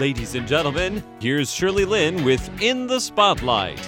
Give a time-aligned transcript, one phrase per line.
[0.00, 3.78] Ladies and gentlemen, here's Shirley Lin with In the Spotlight.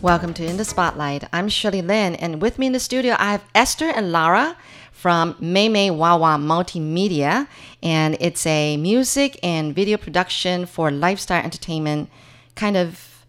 [0.00, 1.24] Welcome to In the Spotlight.
[1.32, 4.56] I'm Shirley Lin, and with me in the studio, I have Esther and Lara
[4.92, 7.48] from Meimeiwawa Multimedia,
[7.82, 12.08] and it's a music and video production for lifestyle entertainment
[12.54, 13.19] kind of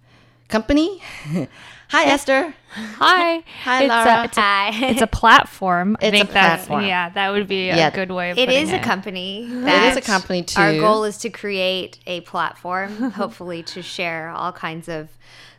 [0.52, 1.02] company.
[1.90, 2.54] Hi, Esther.
[2.70, 3.44] Hi.
[3.64, 4.22] Hi, it's Lara.
[4.22, 4.70] A, it's, a, Hi.
[4.92, 5.98] it's a platform.
[6.02, 6.86] I It's a think that's platform.
[6.86, 7.90] yeah, that would be a Yeah.
[7.90, 8.76] good way of It putting is it.
[8.76, 9.46] a company.
[9.52, 10.62] It is a company too.
[10.62, 15.10] Our goal is to create a platform, hopefully to share all kinds of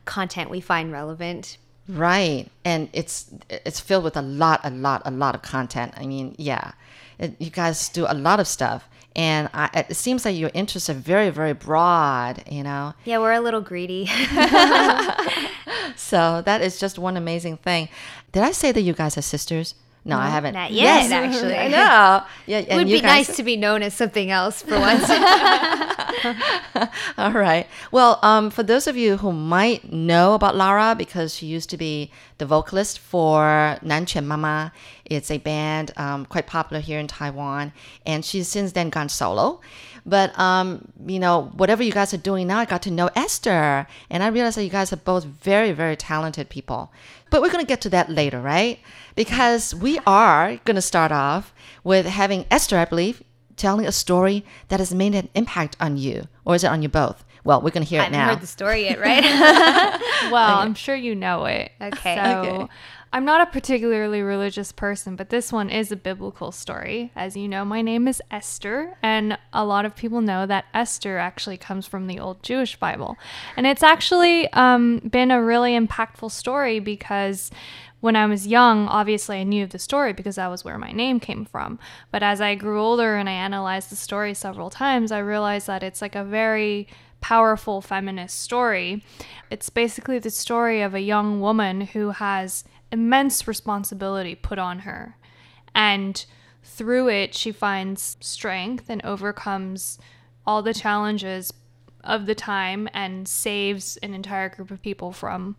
[0.04, 1.58] content we find relevant.
[1.88, 5.92] Right, and it's it's filled with a lot, a lot, a lot of content.
[5.96, 6.72] I mean, yeah,
[7.18, 10.88] it, you guys do a lot of stuff, and I, it seems like your interests
[10.90, 12.42] are very, very broad.
[12.50, 14.06] You know, Yeah, we're a little greedy.
[15.96, 17.88] so that is just one amazing thing.
[18.32, 19.74] Did I say that you guys are sisters?
[20.04, 20.54] No, I haven't.
[20.54, 21.54] not yet, actually.
[21.56, 22.24] I know.
[22.46, 25.08] Yeah, it would be guys- nice to be known as something else for once.
[27.18, 27.66] All right.
[27.90, 31.76] Well, um, for those of you who might know about Lara, because she used to
[31.76, 34.72] be the vocalist for Nan Quan Mama,
[35.04, 37.72] it's a band um, quite popular here in Taiwan,
[38.06, 39.60] and she's since then gone solo.
[40.04, 43.86] But um, you know, whatever you guys are doing now, I got to know Esther,
[44.10, 46.92] and I realized that you guys are both very, very talented people.
[47.30, 48.80] But we're gonna get to that later, right?
[49.14, 53.22] Because we are gonna start off with having Esther, I believe,
[53.56, 56.88] telling a story that has made an impact on you, or is it on you
[56.88, 57.24] both?
[57.44, 58.18] Well, we're gonna hear I it now.
[58.18, 58.34] I haven't now.
[58.34, 60.32] heard the story yet, right?
[60.32, 61.72] Well, I'm sure you know it.
[61.80, 62.16] Okay.
[62.16, 62.72] So Okay.
[63.14, 67.12] I'm not a particularly religious person, but this one is a biblical story.
[67.14, 71.18] As you know, my name is Esther, and a lot of people know that Esther
[71.18, 73.18] actually comes from the old Jewish Bible.
[73.54, 77.50] And it's actually um, been a really impactful story because
[78.00, 80.90] when I was young, obviously I knew of the story because that was where my
[80.90, 81.78] name came from.
[82.10, 85.82] But as I grew older and I analyzed the story several times, I realized that
[85.82, 86.88] it's like a very
[87.20, 89.04] powerful feminist story.
[89.50, 95.16] It's basically the story of a young woman who has immense responsibility put on her.
[95.74, 96.24] And
[96.62, 99.98] through it, she finds strength and overcomes
[100.46, 101.52] all the challenges
[102.04, 105.56] of the time and saves an entire group of people from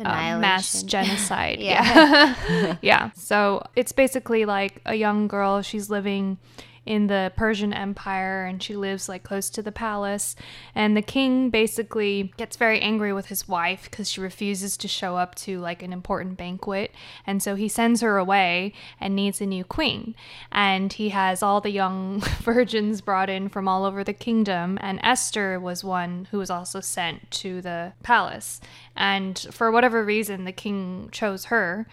[0.00, 1.60] uh, mass genocide.
[1.60, 2.34] Yeah.
[2.48, 2.76] yeah.
[2.82, 3.10] yeah.
[3.14, 5.62] So it's basically like a young girl.
[5.62, 6.38] She's living
[6.88, 10.34] in the Persian Empire and she lives like close to the palace.
[10.74, 15.18] And the king basically gets very angry with his wife because she refuses to show
[15.18, 16.94] up to like an important banquet.
[17.26, 20.14] And so he sends her away and needs a new queen.
[20.50, 24.78] And he has all the young virgins brought in from all over the kingdom.
[24.80, 28.62] And Esther was one who was also sent to the palace.
[28.96, 31.86] And for whatever reason, the king chose her.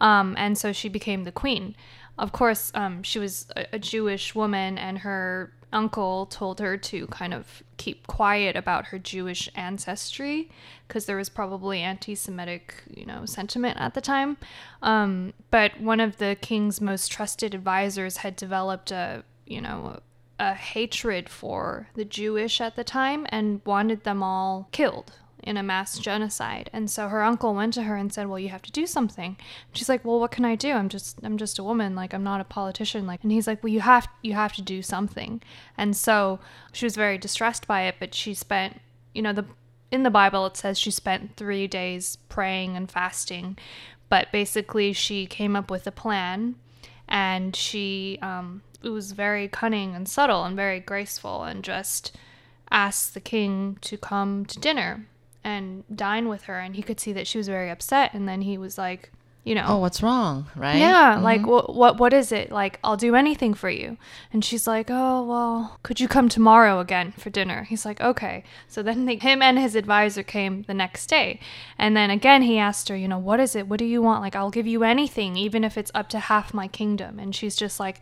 [0.00, 1.76] Um, and so she became the queen.
[2.20, 7.06] Of course, um, she was a, a Jewish woman, and her uncle told her to
[7.06, 10.50] kind of keep quiet about her Jewish ancestry
[10.86, 14.36] because there was probably anti-Semitic, you know, sentiment at the time.
[14.82, 20.00] Um, but one of the king's most trusted advisors had developed a, you know,
[20.38, 25.62] a hatred for the Jewish at the time and wanted them all killed in a
[25.62, 26.70] mass genocide.
[26.72, 29.36] And so her uncle went to her and said, "Well, you have to do something."
[29.72, 30.72] She's like, "Well, what can I do?
[30.72, 33.62] I'm just I'm just a woman, like I'm not a politician." Like and he's like,
[33.62, 35.42] "Well, you have you have to do something."
[35.76, 36.40] And so
[36.72, 38.80] she was very distressed by it, but she spent,
[39.14, 39.46] you know, the
[39.90, 43.58] in the Bible it says she spent 3 days praying and fasting,
[44.08, 46.56] but basically she came up with a plan
[47.08, 52.16] and she um it was very cunning and subtle and very graceful and just
[52.70, 55.06] asked the king to come to dinner
[55.42, 58.42] and dine with her and he could see that she was very upset and then
[58.42, 59.10] he was like
[59.42, 59.64] you know.
[59.66, 60.76] Oh, what's wrong, right?
[60.76, 61.24] yeah mm-hmm.
[61.24, 62.52] like what what what is it?
[62.52, 63.96] Like I'll do anything for you.
[64.32, 67.64] And she's like oh well could you come tomorrow again for dinner?
[67.64, 68.44] He's like okay.
[68.68, 71.40] So then they, him and his advisor came the next day.
[71.78, 73.66] And then again he asked her you know what is it?
[73.66, 74.20] What do you want?
[74.20, 77.18] Like I'll give you anything even if it's up to half my kingdom.
[77.18, 78.00] And she's just like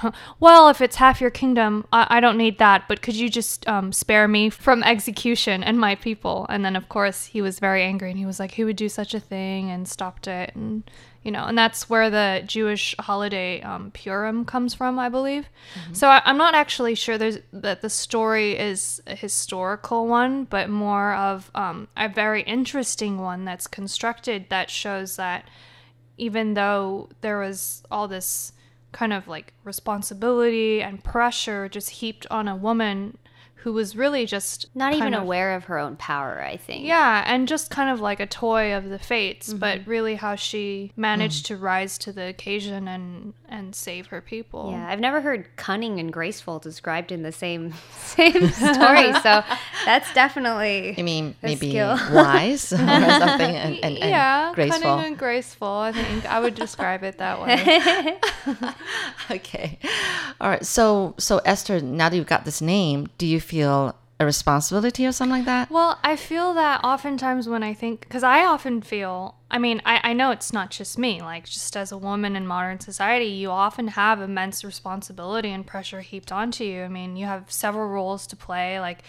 [0.40, 3.66] well, if it's half your kingdom, I, I don't need that, but could you just
[3.68, 6.46] um, spare me from execution and my people?
[6.48, 8.88] And then, of course, he was very angry and he was like, who would do
[8.88, 10.54] such a thing and stopped it.
[10.54, 10.90] And,
[11.22, 15.46] you know, and that's where the Jewish holiday um, Purim comes from, I believe.
[15.92, 20.68] So I, I'm not actually sure there's, that the story is a historical one, but
[20.68, 25.48] more of um, a very interesting one that's constructed that shows that
[26.18, 28.52] even though there was all this
[28.92, 33.18] kind of like responsibility and pressure just heaped on a woman
[33.62, 36.84] who was really just Not even of- aware of her own power, I think.
[36.84, 39.58] Yeah, and just kind of like a toy of the fates, Mm-hmm.
[39.58, 41.48] but really how she managed Mm.
[41.48, 44.70] to rise to the occasion and and save her people.
[44.72, 49.12] Yeah, I've never heard cunning and graceful described in the same same story.
[49.20, 49.42] so
[49.84, 51.98] that's definitely I mean, a maybe skill.
[52.12, 54.80] wise or something, and, and, and yeah, graceful.
[54.80, 55.68] cunning and graceful.
[55.68, 58.18] I think I would describe it that way.
[59.30, 59.78] Okay.
[60.40, 60.64] All right.
[60.66, 63.94] So, so Esther, now that you've got this name, do you feel a
[64.24, 65.70] responsibility or something like that?
[65.70, 70.00] Well, I feel that oftentimes when I think, because I often feel, I mean, I,
[70.02, 73.50] I know it's not just me, like, just as a woman in modern society, you
[73.50, 76.82] often have immense responsibility and pressure heaped onto you.
[76.82, 79.02] I mean, you have several roles to play, like,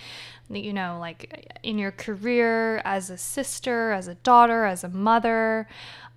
[0.50, 5.68] you know, like in your career as a sister, as a daughter, as a mother,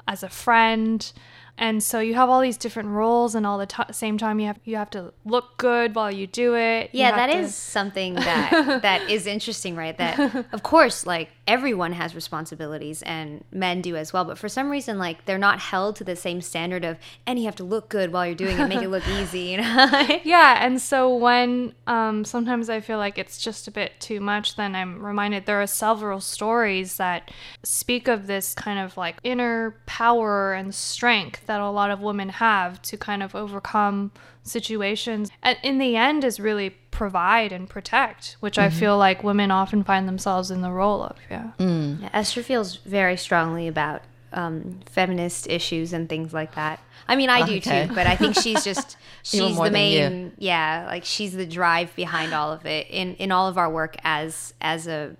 [0.08, 1.12] as a friend.
[1.58, 4.46] And so you have all these different roles, and all the t- same time you
[4.46, 6.90] have you have to look good while you do it.
[6.92, 9.96] You Yeah, that to- is something that that is interesting, right?
[9.96, 14.68] That of course, like everyone has responsibilities and men do as well, but for some
[14.68, 17.88] reason like they're not held to the same standard of and you have to look
[17.88, 19.86] good while you're doing it, make it look easy, you know?
[20.24, 24.56] Yeah, and so when um, sometimes I feel like it's just a bit too much,
[24.56, 27.30] then I'm reminded there are several stories that
[27.62, 32.28] speak of this kind of like inner power and strength that a lot of women
[32.28, 34.12] have to kind of overcome
[34.42, 35.30] situations.
[35.42, 39.84] And in the end, is really provide and protect, which I feel like women often
[39.84, 41.16] find themselves in the role of.
[41.30, 41.50] Yeah.
[41.58, 44.02] Yeah, Esther feels very strongly about
[44.32, 46.80] um, feminist issues and things like that.
[47.08, 50.32] I mean, I do too, but I think she's just she's the main.
[50.38, 53.96] Yeah, like she's the drive behind all of it in in all of our work
[54.04, 55.16] as as a.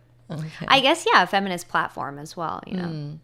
[0.66, 2.62] I guess yeah, a feminist platform as well.
[2.66, 3.18] You know.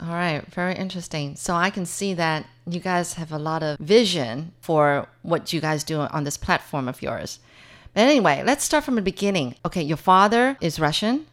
[0.00, 1.34] All right, very interesting.
[1.36, 5.60] So I can see that you guys have a lot of vision for what you
[5.60, 7.40] guys do on this platform of yours.
[7.94, 9.56] But anyway, let's start from the beginning.
[9.66, 11.26] Okay, your father is Russian,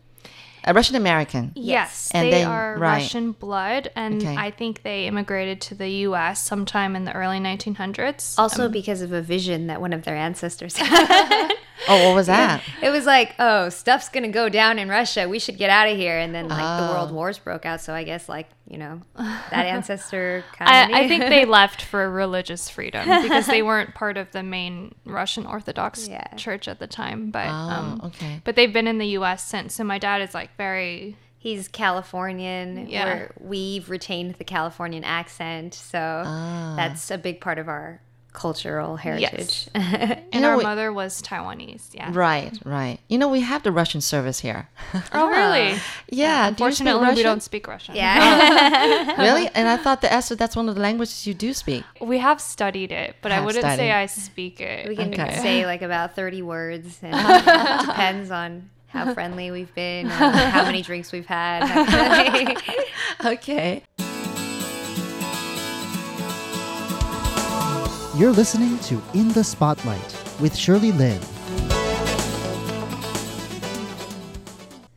[0.64, 1.52] a Russian American.
[1.56, 2.94] Yes, And they then- are right.
[3.02, 4.36] Russian blood, and Okay.
[4.36, 6.42] I think they immigrated to the U.S.
[6.42, 8.34] sometime in the early 1900s.
[8.40, 11.52] Also, um, because of a vision that one of their ancestors had.
[11.88, 12.62] Oh, what was that?
[12.82, 15.28] it was like, oh, stuff's gonna go down in Russia.
[15.30, 16.18] We should get out of here.
[16.18, 17.82] And then like the world wars broke out.
[17.82, 20.96] So I guess like you know that ancestor kind of.
[20.96, 24.96] I, I think they left for religious freedom because they weren't part of the main
[25.06, 26.28] Russian Orthodox Yeah.
[26.36, 27.32] Church at the time.
[27.32, 28.42] But Oh, um, okay.
[28.44, 29.46] but they've been in the U.S.
[29.46, 29.74] since.
[29.76, 32.88] So my dad is like very He's Californian.
[32.90, 33.06] Yeah.
[33.06, 36.74] We're, we've retained the Californian accent, so Ah.
[36.76, 38.02] that's a big part of our
[38.36, 39.68] cultural heritage.
[39.74, 41.94] and know, our we- mother was Taiwanese.
[41.94, 42.12] Yeah.
[42.14, 43.00] Right, right.
[43.08, 44.68] You know, we have the Russian service here.
[45.14, 45.80] Oh really?
[46.10, 47.96] yeah, do you speak Unfortunately, we don't speak Russian.
[47.96, 49.16] yeah.
[49.26, 49.50] Really?
[49.56, 51.84] And I thought that Esther, that's one of the languages you do speak.
[52.02, 53.78] We have studied it, but I wouldn't studied.
[53.78, 54.88] say I speak it.
[54.90, 55.38] we can Okay.
[55.42, 60.64] say like about 30 words, and it depends on how friendly we've been, and how
[60.64, 61.64] many drinks we've had.
[61.64, 63.34] that kind of thing.
[63.34, 63.84] Okay.
[68.16, 71.20] You're listening to In the Spotlight with Shirley Lin.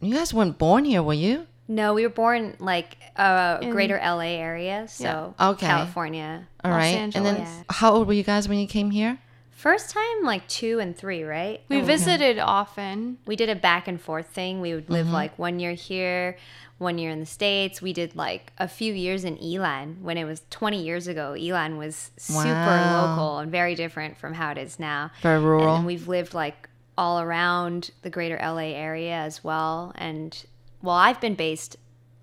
[0.00, 1.46] You guys weren't born here, were you?
[1.70, 5.66] no, we were born like uh, greater LA area, so Okay.
[5.66, 6.46] California.
[6.64, 6.94] All Los right.
[6.96, 7.64] And then Angeles.
[7.68, 9.18] how old were you guys when you came here?
[9.58, 11.60] First time like two and three, right?
[11.68, 13.18] We visited often.
[13.26, 14.60] we did a back and forth thing.
[14.60, 15.14] We would live Mm-hmm.
[15.14, 16.36] like one year here,
[16.78, 17.82] one year in the States.
[17.82, 21.34] We did like a few years in Yilan when it was 20 years ago.
[21.36, 23.16] Yilan was super Wow.
[23.16, 25.10] local and very different from how it is now.
[25.22, 25.74] Very rural.
[25.74, 29.90] And we've lived like all around the greater LA area as well.
[29.96, 30.40] And
[30.82, 31.74] well, I've been based,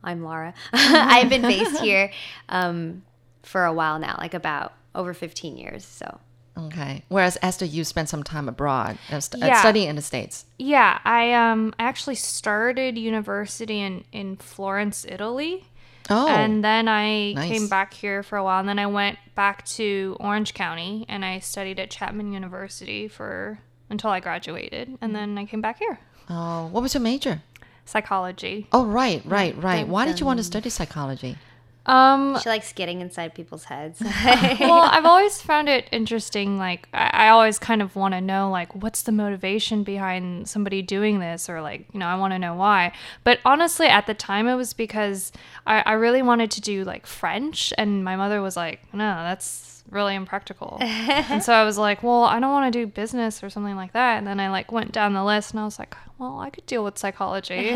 [0.02, 2.14] I'm Lara, I've been based here
[2.48, 3.04] um,
[3.44, 5.84] for a while now, like about over 15 years.
[5.84, 6.22] So.
[6.58, 7.04] Okay.
[7.10, 9.60] Whereas Esther, you spent some time abroad, st- Yeah.
[9.60, 10.46] studying in the States.
[10.58, 15.66] Yeah, I um I actually started university in in Florence, Italy.
[16.10, 16.28] Oh.
[16.28, 17.50] And then I nice.
[17.50, 21.26] came back here for a while and then I went back to Orange County and
[21.26, 23.58] I studied at Chapman University for
[23.90, 25.98] until I graduated and then I came back here.
[26.30, 27.42] oh, what was your major?
[27.86, 28.68] Psychology.
[28.72, 29.88] Oh, right, right, right.
[29.88, 31.38] Why did you want to study psychology?
[31.86, 34.02] Um She likes getting inside people's heads.
[34.60, 36.58] well, I've always found it interesting.
[36.58, 40.82] Like, I, I always kind of want to know, like, what's the motivation behind somebody
[40.82, 42.92] doing this, or like, you know, I want to know why.
[43.24, 45.32] But honestly, at the time, it was because
[45.68, 49.84] I, I really wanted to do like French, and my mother was like, no, that's
[49.92, 50.78] really impractical.
[50.82, 53.94] and so I was like, well, I don't want to do business or something like
[53.94, 54.18] that.
[54.18, 56.66] And then I like went down the list, and I was like, well, I could
[56.66, 57.70] deal with psychology.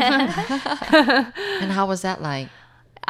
[1.60, 2.48] And how was that like?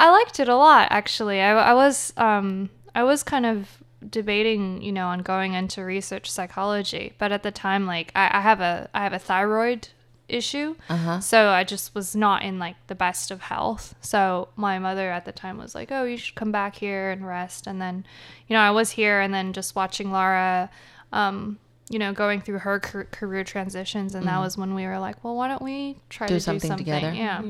[0.00, 1.40] I liked it a lot, actually.
[1.40, 3.68] I, I was um I was kind of
[4.08, 7.12] debating, you know, on going into research psychology.
[7.18, 9.88] But at the time, like I, I have a I have a thyroid
[10.26, 10.76] issue,
[11.20, 13.94] so I just was not in like the best of health.
[14.00, 17.26] So my mother at the time was like, "Oh, you should come back here and
[17.26, 18.06] rest." And then,
[18.48, 20.70] you know, I was here, and then just watching Lara.
[21.12, 21.58] Um,
[21.90, 25.22] you know, going through her car- career transitions, and that was when we were like,
[25.22, 27.12] well, why don't we try Do to something do something together.
[27.12, 27.42] Yeah.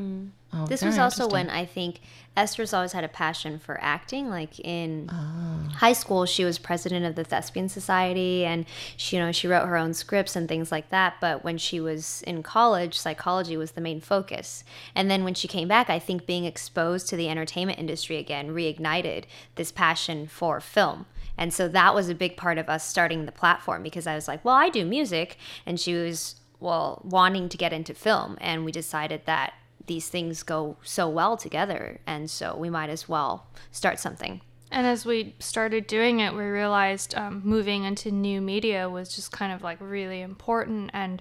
[0.53, 2.01] Oh, This was also when I think
[2.37, 4.29] Esther's always had a passion for acting.
[4.31, 5.69] Like in Ah.
[5.77, 8.65] high school, she was president of the Thespian Society, and
[8.97, 11.15] she, you know, she wrote her own scripts and things like that.
[11.21, 14.65] But when she was in college, psychology was the main focus.
[14.95, 18.49] And then when she came back, I think being exposed to the entertainment industry again
[18.49, 21.07] reignited this passion for film.
[21.41, 24.29] And so that was a big part of us starting the platform because I was
[24.29, 28.65] like, well, I do music, and she was well wanting to get into film, and
[28.65, 29.55] we decided that
[29.87, 32.01] these things go so well together.
[32.07, 34.43] And so we might as well start something.
[34.71, 39.33] And as we started doing it, we realized um, moving into new media was just
[39.33, 40.91] kind of like really important.
[40.93, 41.21] And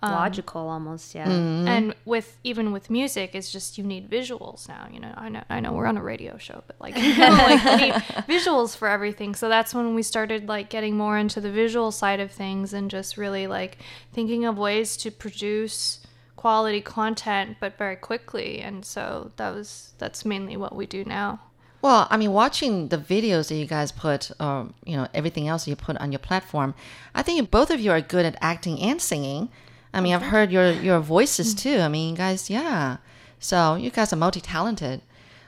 [0.00, 4.86] um, logical almost yeah and with even with music, it's just you need visuals now.
[4.92, 7.30] You know, I know I know we're on a radio show, but like, you know,
[7.30, 7.94] like you need
[8.28, 9.34] visuals for everything.
[9.34, 12.90] So that's when we started like getting more into the visual side of things and
[12.90, 13.78] just really like
[14.12, 16.00] thinking of ways to produce
[16.36, 21.40] quality content but very quickly and so that was that's mainly what we do now
[21.82, 25.66] Well, I mean, watching the videos that you guys put, or you know, everything else
[25.68, 26.74] you put on your platform,
[27.14, 29.48] I think both of you are good at acting and singing.
[29.92, 31.78] I mean, I've heard your your voices too.
[31.78, 32.98] I mean, guys, yeah.
[33.40, 35.00] So you guys are multi talented.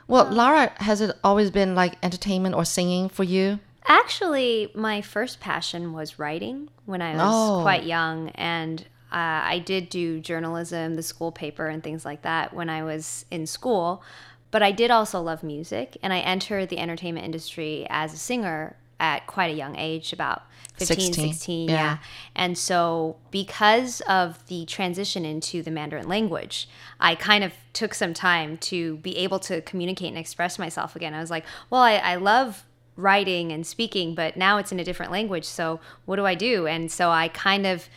[0.09, 3.59] Well, Lara, has it always been like entertainment or singing for you?
[3.87, 7.63] actually my first passion was writing when i was Oh.
[7.63, 12.53] quite young and uh, i did do journalism the school paper and things like that
[12.53, 14.03] when i was in school
[14.51, 18.77] but i did also love music and i entered the entertainment industry as a singer
[19.01, 20.43] at quite a young age about
[20.77, 21.75] 15 16, 16 yeah.
[21.75, 21.99] yeah.
[22.35, 28.15] And so, because of the transition into the Mandarin language, I kind of took some
[28.15, 31.13] time to be able to communicate and express myself again.
[31.13, 32.65] I was like, well, I, I love
[32.97, 35.45] writing and speaking, but now it's in a different language.
[35.45, 36.67] So, what do I do?
[36.67, 37.89] And so, I kind of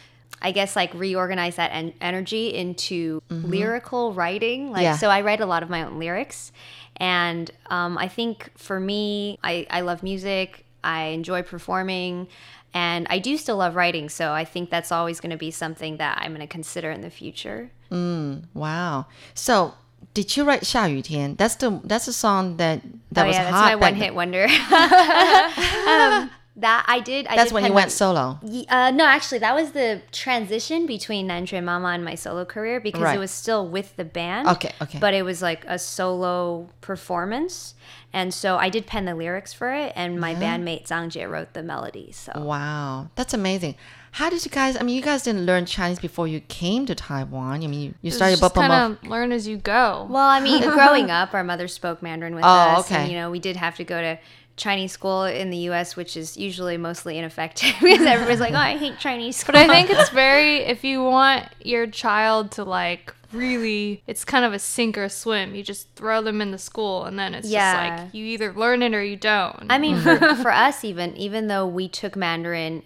[0.41, 4.71] I guess like reorganize that en- energy into lyrical writing.
[4.71, 4.97] Like, Yeah.
[4.97, 6.51] so I write a lot of my own lyrics.
[6.97, 10.65] And um, I think for me, I, I love music.
[10.82, 12.28] I enjoy performing.
[12.74, 14.08] And I do still love writing.
[14.08, 17.00] So I think that's always going to be something that I'm going to consider in
[17.00, 17.70] the future.
[17.90, 19.06] Wow.
[19.34, 19.74] So,
[20.14, 21.36] did you write 下雨天?
[21.36, 22.80] That's the that's the song that
[23.12, 23.64] that oh, was yeah, that's hot.
[23.64, 24.02] my back one then.
[24.02, 24.44] hit wonder.
[25.88, 27.25] um, that I did.
[27.27, 28.39] I That's did when you went that- solo.
[28.69, 32.79] Uh, no, actually, that was the transition between Nan Quan Mama and my solo career
[32.79, 33.15] because Right.
[33.15, 34.47] it was still with the band.
[34.47, 34.99] Okay, okay.
[34.99, 37.73] But it was like a solo performance.
[38.15, 41.53] And so I did pen the lyrics for it, and my bandmate Zhang Jie wrote
[41.53, 42.15] the melodies.
[42.15, 43.75] So Wow, that's amazing.
[44.11, 44.77] How did you guys?
[44.79, 47.63] I mean, you guys didn't learn Chinese before you came to Taiwan.
[47.63, 50.61] I mean, you, you started just kind of learn as you go Well, I mean,
[50.77, 53.01] growing up, our mother spoke Mandarin with Oh, us, okay.
[53.01, 54.19] and you know, we did have to go to
[54.55, 58.77] Chinese school in the U.S., which is usually mostly ineffective because everybody's like, "Oh, I
[58.77, 63.13] hate Chinese school." But I think it's very if you want your child to like
[63.31, 65.55] really it's kind of a sink or swim.
[65.55, 67.73] You just throw them in the school and then it's Yeah.
[67.97, 69.65] just like you either learn it or you don't.
[69.69, 72.83] I mean, for, for us, even even though we took Mandarin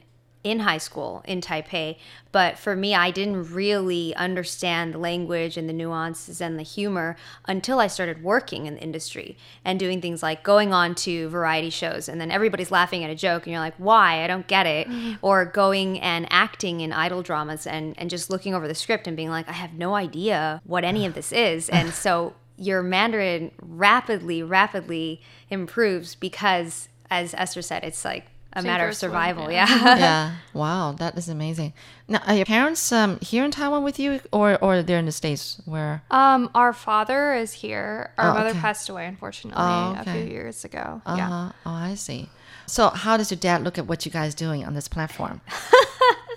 [0.50, 1.98] in high school in Taipei,
[2.32, 7.16] but for me, I didn't really understand the language and the nuances and the humor
[7.46, 11.70] until I started working in the industry and doing things like going on to variety
[11.70, 14.24] shows, and then everybody's laughing at a joke, and you're like, "Why?
[14.24, 15.14] I don't get it," mm-hmm.
[15.22, 19.18] or going and acting in idol dramas and and just looking over the script and
[19.18, 23.52] being like, "I have no idea what any of this is," and so your Mandarin
[23.62, 28.26] rapidly, rapidly improves because, as Esther said, it's like
[28.58, 29.52] a Sink matter of swim, survival.
[29.52, 29.68] yeah.
[29.70, 29.98] Yeah.
[30.08, 30.36] yeah.
[30.54, 31.74] Wow, that is amazing.
[32.08, 35.12] Now, are your parents um, here in Taiwan with you, or or they're in the
[35.12, 35.62] states?
[35.66, 36.02] Where?
[36.12, 38.12] um our father is here.
[38.18, 38.60] Our Oh, mother okay.
[38.60, 41.02] passed away unfortunately Oh, a few years ago.
[41.06, 41.52] Uh Yeah.
[41.66, 42.30] Oh, I see.
[42.66, 45.40] So, how does your dad look at what you guys doing on this platform?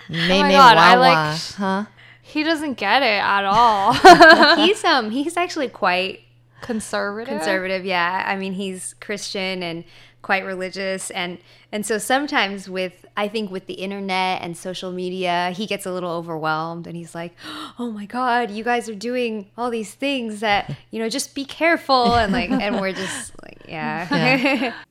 [0.09, 1.85] Mei my Mei God, I like- huh?
[2.23, 3.93] He doesn't get it at all.
[4.65, 6.21] he's um he's actually quite
[6.63, 7.29] Conservative.
[7.39, 7.85] conservative.
[7.85, 9.83] Yeah, I mean he's Christian and
[10.23, 11.39] quite religious, and
[11.73, 15.93] and so sometimes with I think with the internet and social media, he gets a
[15.93, 17.35] little overwhelmed, and he's like,
[17.79, 21.45] "Oh my God, you guys are doing all these things that you know, just be
[21.45, 24.07] careful," and like, and we're just like, yeah.
[24.11, 24.75] Yeah.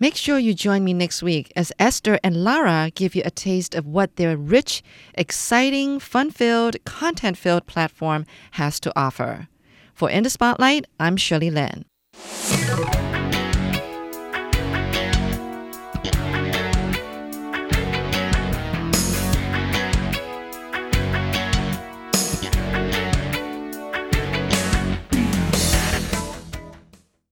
[0.00, 3.72] Make sure you join me next week as Esther and Lara give you a taste
[3.76, 4.82] of what their rich,
[5.14, 9.46] exciting, fun filled, content filled platform has to offer.
[9.94, 11.84] For In the Spotlight, I'm Shirley Lin.